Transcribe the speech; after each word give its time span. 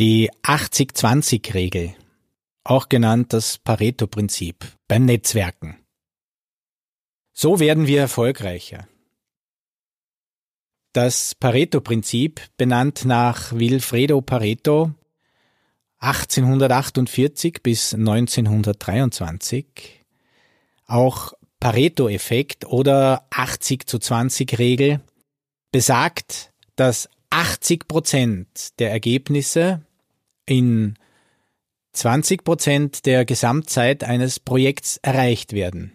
Die 0.00 0.30
80-20-Regel, 0.44 1.94
auch 2.64 2.88
genannt 2.88 3.34
das 3.34 3.58
Pareto-Prinzip 3.58 4.64
beim 4.88 5.04
Netzwerken. 5.04 5.76
So 7.34 7.60
werden 7.60 7.86
wir 7.86 8.00
erfolgreicher. 8.00 8.88
Das 10.94 11.34
Pareto-Prinzip, 11.34 12.40
benannt 12.56 13.04
nach 13.04 13.52
Wilfredo 13.52 14.22
Pareto, 14.22 14.94
1848 15.98 17.62
bis 17.62 17.92
1923, 17.92 20.06
auch 20.86 21.34
Pareto-Effekt 21.58 22.64
oder 22.64 23.26
80 23.28 23.86
zu 23.86 23.98
20 23.98 24.58
Regel, 24.58 25.02
besagt, 25.72 26.54
dass 26.74 27.10
80 27.28 27.86
Prozent 27.86 28.78
der 28.78 28.92
Ergebnisse 28.92 29.84
in 30.50 30.96
20 31.92 32.42
Prozent 32.44 33.06
der 33.06 33.24
Gesamtzeit 33.24 34.02
eines 34.02 34.40
Projekts 34.40 34.96
erreicht 34.96 35.52
werden. 35.52 35.92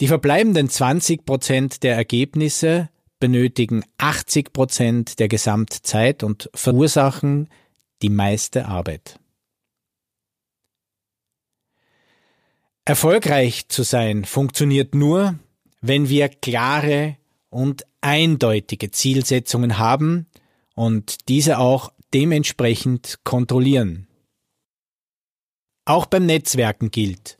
Die 0.00 0.08
verbleibenden 0.08 0.68
20 0.68 1.24
Prozent 1.24 1.82
der 1.82 1.94
Ergebnisse 1.94 2.90
benötigen 3.20 3.82
80 3.96 4.52
Prozent 4.52 5.18
der 5.20 5.28
Gesamtzeit 5.28 6.22
und 6.22 6.50
verursachen 6.54 7.48
die 8.02 8.10
meiste 8.10 8.66
Arbeit. 8.66 9.18
Erfolgreich 12.84 13.68
zu 13.68 13.84
sein 13.84 14.26
funktioniert 14.26 14.94
nur, 14.94 15.38
wenn 15.80 16.10
wir 16.10 16.28
klare 16.28 17.16
und 17.48 17.86
eindeutige 18.02 18.90
Zielsetzungen 18.90 19.78
haben 19.78 20.26
und 20.74 21.28
diese 21.28 21.58
auch 21.58 21.93
dementsprechend 22.14 23.18
kontrollieren. 23.24 24.06
Auch 25.84 26.06
beim 26.06 26.24
Netzwerken 26.24 26.90
gilt, 26.90 27.38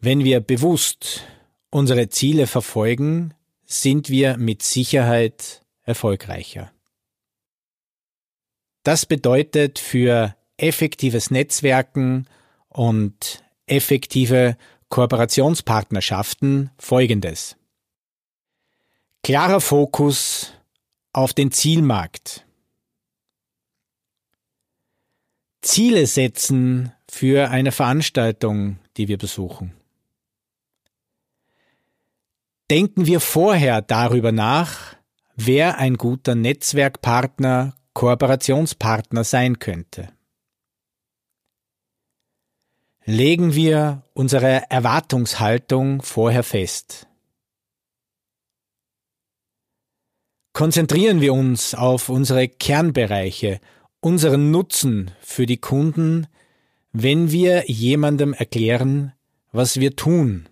wenn 0.00 0.22
wir 0.24 0.40
bewusst 0.40 1.22
unsere 1.70 2.08
Ziele 2.08 2.46
verfolgen, 2.46 3.34
sind 3.64 4.10
wir 4.10 4.36
mit 4.36 4.62
Sicherheit 4.62 5.62
erfolgreicher. 5.82 6.70
Das 8.84 9.06
bedeutet 9.06 9.78
für 9.78 10.36
effektives 10.56 11.30
Netzwerken 11.30 12.28
und 12.68 13.42
effektive 13.66 14.56
Kooperationspartnerschaften 14.88 16.70
Folgendes. 16.78 17.56
Klarer 19.22 19.60
Fokus 19.60 20.52
auf 21.12 21.32
den 21.32 21.52
Zielmarkt. 21.52 22.44
Ziele 25.72 26.06
setzen 26.06 26.92
für 27.10 27.48
eine 27.48 27.72
Veranstaltung, 27.72 28.78
die 28.98 29.08
wir 29.08 29.16
besuchen. 29.16 29.72
Denken 32.70 33.06
wir 33.06 33.20
vorher 33.20 33.80
darüber 33.80 34.32
nach, 34.32 34.96
wer 35.34 35.78
ein 35.78 35.96
guter 35.96 36.34
Netzwerkpartner, 36.34 37.74
Kooperationspartner 37.94 39.24
sein 39.24 39.60
könnte. 39.60 40.10
Legen 43.06 43.54
wir 43.54 44.02
unsere 44.12 44.70
Erwartungshaltung 44.70 46.02
vorher 46.02 46.42
fest. 46.42 47.08
Konzentrieren 50.52 51.22
wir 51.22 51.32
uns 51.32 51.74
auf 51.74 52.10
unsere 52.10 52.46
Kernbereiche, 52.46 53.58
unseren 54.02 54.50
Nutzen 54.50 55.12
für 55.20 55.46
die 55.46 55.56
Kunden, 55.56 56.26
wenn 56.92 57.30
wir 57.30 57.70
jemandem 57.70 58.34
erklären, 58.34 59.14
was 59.52 59.80
wir 59.80 59.96
tun. 59.96 60.48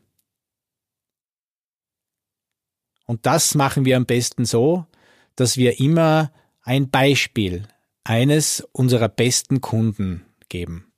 Und 3.07 3.27
das 3.27 3.55
machen 3.55 3.85
wir 3.85 3.97
am 3.97 4.07
besten 4.07 4.45
so, 4.45 4.87
dass 5.35 5.57
wir 5.57 5.81
immer 5.81 6.33
ein 6.63 6.91
Beispiel 6.91 7.67
eines 8.05 8.67
unserer 8.73 9.09
besten 9.09 9.61
Kunden 9.61 10.25
geben. 10.49 10.93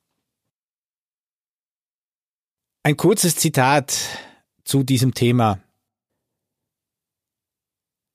Ein 2.82 2.96
kurzes 2.96 3.36
Zitat 3.36 3.98
zu 4.64 4.82
diesem 4.82 5.14
Thema 5.14 5.62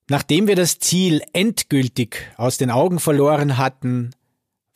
Nachdem 0.10 0.48
wir 0.48 0.56
das 0.56 0.80
Ziel 0.80 1.22
endgültig 1.34 2.32
aus 2.38 2.58
den 2.58 2.72
Augen 2.72 3.00
verloren 3.00 3.58
hatten, 3.58 4.12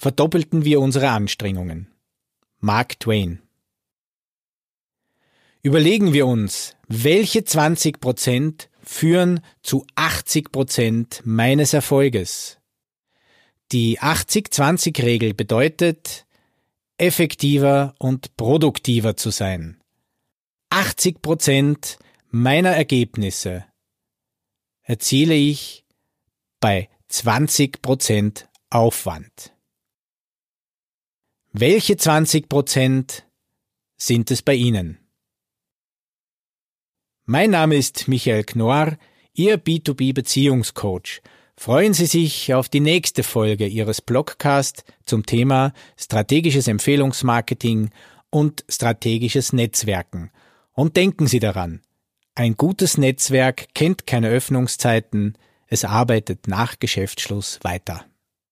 verdoppelten 0.02 0.66
wir 0.66 0.82
unsere 0.82 1.12
Anstrengungen. 1.12 1.88
Mark 2.58 3.00
Twain. 3.00 3.40
Überlegen 5.62 6.12
wir 6.12 6.26
uns, 6.26 6.76
welche 6.88 7.44
20 7.44 8.00
Prozent 8.02 8.72
führen 8.82 9.42
zu 9.62 9.86
80 9.94 10.52
Prozent 10.52 11.22
meines 11.24 11.74
Erfolges. 11.74 12.58
Die 13.72 14.00
80-20-Regel 14.00 15.36
bedeutet, 15.36 16.26
effektiver 16.98 17.94
und 18.00 18.36
produktiver 18.38 19.16
zu 19.16 19.30
sein. 19.30 19.84
80 20.72 21.22
Prozent 21.22 22.00
meiner 22.32 22.72
Ergebnisse 22.72 23.66
erziele 24.82 25.36
ich 25.36 25.86
bei 26.60 26.90
20 27.08 27.84
Prozent 27.84 28.50
Aufwand. 28.72 29.54
Welche 31.54 31.98
20 31.98 32.48
Prozent 32.48 33.26
sind 33.98 34.32
es 34.32 34.42
bei 34.42 34.54
Ihnen? 34.54 35.00
Mein 37.26 37.50
Name 37.50 37.76
ist 37.76 38.08
Michael 38.08 38.46
Knorr, 38.46 38.98
Ihr 39.34 39.62
B2B 39.62 40.14
Beziehungscoach. 40.14 41.22
Freuen 41.58 41.94
Sie 41.94 42.06
sich 42.06 42.54
auf 42.54 42.70
die 42.70 42.80
nächste 42.80 43.24
Folge 43.24 43.68
Ihres 43.68 44.02
Blogcast 44.02 44.86
zum 45.06 45.26
Thema 45.26 45.74
strategisches 45.98 46.70
Empfehlungsmarketing 46.70 47.90
und 48.30 48.64
strategisches 48.70 49.52
Netzwerken. 49.52 50.32
Und 50.72 50.96
denken 50.96 51.28
Sie 51.28 51.40
daran, 51.40 51.82
ein 52.34 52.56
gutes 52.56 52.98
Netzwerk 52.98 53.74
kennt 53.74 54.08
keine 54.08 54.30
Öffnungszeiten, 54.30 55.38
es 55.68 55.84
arbeitet 55.84 56.48
nach 56.48 56.80
Geschäftsschluss 56.80 57.60
weiter. 57.62 58.06